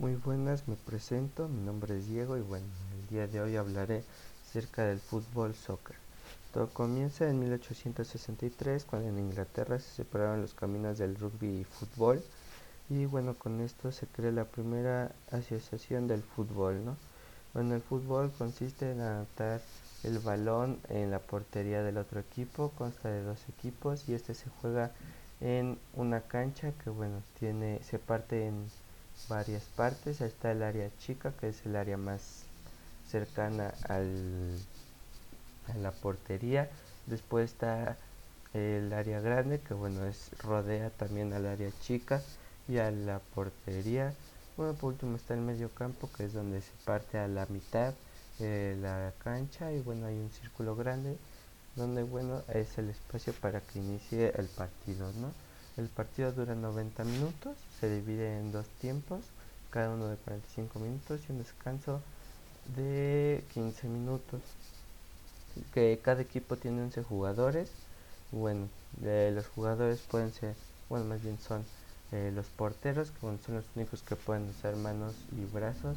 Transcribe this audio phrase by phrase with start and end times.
[0.00, 4.04] Muy buenas, me presento, mi nombre es Diego y bueno, el día de hoy hablaré
[4.46, 5.96] acerca del fútbol soccer.
[6.54, 12.22] Todo comienza en 1863 cuando en Inglaterra se separaron los caminos del rugby y fútbol
[12.88, 16.96] y bueno, con esto se crea la primera asociación del fútbol, ¿no?
[17.52, 19.60] Bueno, el fútbol consiste en anotar
[20.04, 24.48] el balón en la portería del otro equipo, consta de dos equipos y este se
[24.62, 24.92] juega
[25.40, 28.70] en una cancha que bueno, tiene se parte en
[29.28, 30.20] varias partes.
[30.20, 32.44] Ahí está el área chica, que es el área más
[33.10, 34.58] cercana al,
[35.68, 36.68] a la portería.
[37.06, 37.96] Después está
[38.54, 42.22] el área grande, que bueno, es rodea también al área chica
[42.68, 44.14] y a la portería.
[44.56, 47.94] Bueno, por último está el medio campo, que es donde se parte a la mitad
[48.38, 51.16] la cancha y bueno, hay un círculo grande
[51.74, 55.32] donde bueno, es el espacio para que inicie el partido, ¿no?
[55.78, 59.20] El partido dura 90 minutos, se divide en dos tiempos,
[59.70, 62.00] cada uno de 45 minutos y un descanso
[62.76, 64.40] de 15 minutos.
[65.72, 67.70] Que cada equipo tiene 11 jugadores.
[68.32, 68.68] Bueno,
[69.00, 70.56] los jugadores pueden ser,
[70.88, 71.64] bueno, más bien son
[72.10, 75.96] eh, los porteros, que son los únicos que pueden usar manos y brazos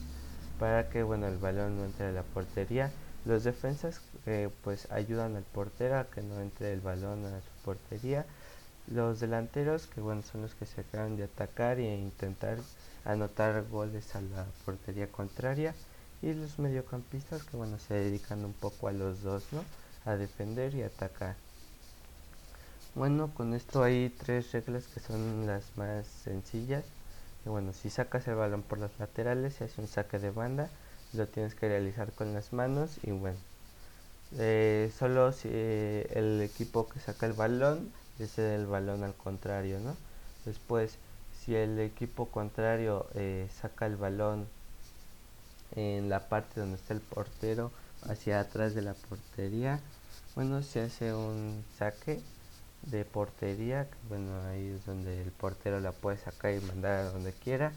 [0.60, 2.92] para que bueno el balón no entre a la portería.
[3.26, 7.64] Los defensas eh, pues ayudan al portero a que no entre el balón a su
[7.66, 8.28] portería
[8.88, 12.58] los delanteros, que bueno, son los que se acaban de atacar e intentar
[13.06, 15.74] anotar goles a la portería contraria.
[16.22, 19.64] Y los mediocampistas, que bueno, se dedican un poco a los dos, ¿no?
[20.06, 21.36] A defender y atacar.
[22.94, 26.84] Bueno, con esto hay tres reglas que son las más sencillas.
[27.44, 30.70] Que bueno, si sacas el balón por las laterales, se hace un saque de banda,
[31.14, 33.38] lo tienes que realizar con las manos y bueno,
[34.38, 37.92] eh, solo si el equipo que saca el balón
[38.26, 39.96] ese el balón al contrario, ¿no?
[40.46, 40.98] Después,
[41.40, 44.48] si el equipo contrario eh, saca el balón
[45.76, 47.72] en la parte donde está el portero
[48.04, 49.80] hacia atrás de la portería,
[50.36, 52.22] bueno, se hace un saque
[52.84, 57.34] de portería, bueno, ahí es donde el portero la puede sacar y mandar a donde
[57.34, 57.74] quiera,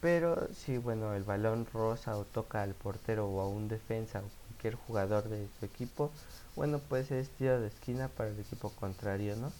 [0.00, 4.30] pero si, bueno, el balón rosa o toca al portero o a un defensa o
[4.46, 6.12] cualquier jugador de su equipo,
[6.56, 9.52] bueno, puede ser tiro de esquina para el equipo contrario, ¿no?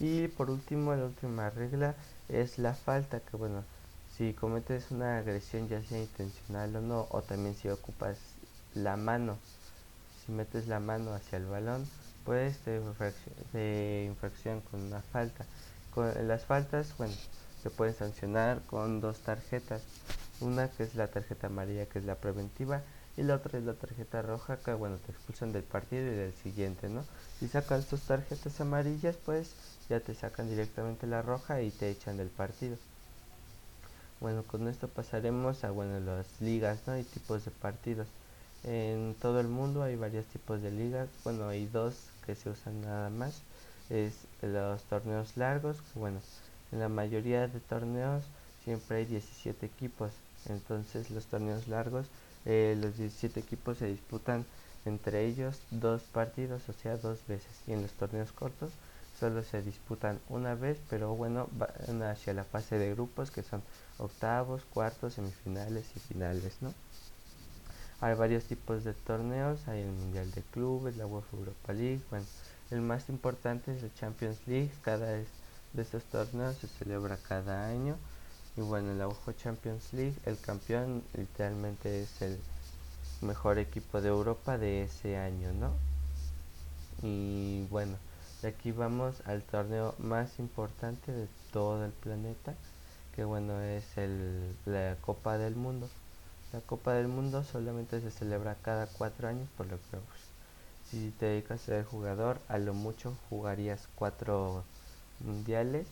[0.00, 1.94] Y por último, la última regla
[2.28, 3.64] es la falta, que bueno,
[4.16, 8.16] si cometes una agresión ya sea intencional o no, o también si ocupas
[8.74, 9.36] la mano,
[10.24, 11.86] si metes la mano hacia el balón,
[12.66, 15.44] infracción, de infracción con una falta.
[15.94, 17.14] Con las faltas, bueno,
[17.62, 19.82] se pueden sancionar con dos tarjetas.
[20.40, 22.82] Una que es la tarjeta amarilla, que es la preventiva,
[23.16, 26.34] y la otra es la tarjeta roja, que bueno, te expulsan del partido y del
[26.34, 27.04] siguiente, ¿no?
[27.38, 29.52] Si sacas dos tarjetas amarillas, pues
[29.88, 32.76] ya te sacan directamente la roja y te echan del partido.
[34.20, 36.98] Bueno, con esto pasaremos a bueno, las ligas ¿no?
[36.98, 38.06] y tipos de partidos.
[38.64, 41.08] En todo el mundo hay varios tipos de ligas.
[41.24, 41.94] Bueno, hay dos
[42.26, 43.40] que se usan nada más.
[43.88, 44.12] Es
[44.42, 45.78] los torneos largos.
[45.94, 46.20] Bueno,
[46.70, 48.22] en la mayoría de torneos
[48.62, 50.12] siempre hay 17 equipos.
[50.50, 52.06] Entonces los torneos largos,
[52.46, 54.44] eh, los 17 equipos se disputan
[54.84, 57.50] entre ellos dos partidos, o sea, dos veces.
[57.66, 58.72] Y en los torneos cortos
[59.18, 63.62] solo se disputan una vez, pero bueno, van hacia la fase de grupos que son
[63.98, 66.72] octavos, cuartos, semifinales y finales, ¿no?
[68.00, 72.24] Hay varios tipos de torneos, hay el Mundial de Clubes, la UEFA Europa League, bueno,
[72.70, 75.06] el más importante es el Champions League, cada
[75.72, 77.96] de estos torneos se celebra cada año
[78.56, 82.38] y bueno, en la Champions League el campeón literalmente es el
[83.20, 85.72] mejor equipo de Europa de ese año, ¿no?
[87.02, 87.96] Y bueno,
[88.42, 92.54] y aquí vamos al torneo más importante de todo el planeta,
[93.14, 95.88] que bueno es el, la Copa del Mundo.
[96.52, 100.20] La Copa del Mundo solamente se celebra cada cuatro años, por lo que pues,
[100.90, 104.64] si te dedicas a ser jugador, a lo mucho jugarías cuatro
[105.20, 105.86] mundiales.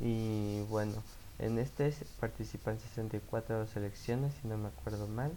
[0.00, 1.02] Y bueno,
[1.38, 5.32] en este participan 64 selecciones, si no me acuerdo mal.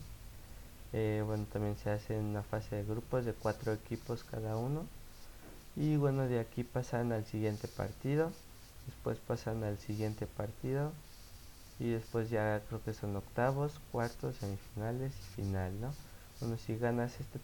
[0.94, 4.86] Eh, bueno, también se hace una fase de grupos de cuatro equipos cada uno.
[5.76, 8.32] Y bueno de aquí pasan al siguiente partido
[8.86, 10.92] después pasan al siguiente partido
[11.80, 15.94] y después ya creo que son octavos cuartos semifinales y final no
[16.40, 17.40] bueno si ganas este,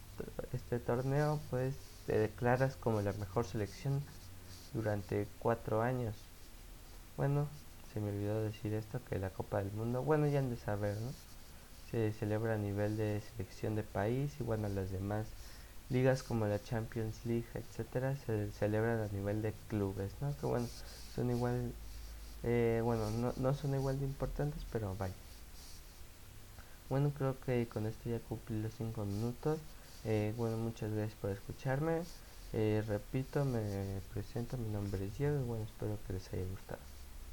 [0.53, 1.75] este torneo pues
[2.05, 4.01] te declaras como la mejor selección
[4.73, 6.15] durante cuatro años.
[7.17, 7.47] Bueno
[7.97, 10.95] se me olvidó decir esto que la Copa del Mundo bueno ya han de saber
[10.97, 11.11] no
[11.89, 15.25] se celebra a nivel de selección de país y bueno las demás
[15.89, 20.35] ligas como la Champions League, etcétera, se celebran a nivel de clubes, ¿no?
[20.39, 20.67] Que bueno,
[21.15, 21.71] son igual,
[22.43, 25.13] eh, bueno, no, no son igual de importantes, pero vaya.
[26.89, 29.59] Bueno, creo que con esto ya cumplí los 5 minutos.
[30.05, 32.01] Eh, bueno, muchas gracias por escucharme.
[32.53, 36.96] Eh, repito, me presento, mi nombre es Diego y bueno, espero que les haya gustado.